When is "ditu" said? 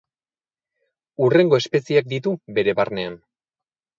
2.15-2.35